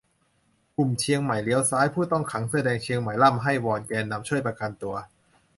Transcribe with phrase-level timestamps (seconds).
[0.77, 4.95] กลุ่มเชียงใหม่เลี้ยวซ้าย: ผู้ต้องขังเสื้อแดงเชียงใหม่ร่ำไห้วอนแกนนำช่วยประกันตัว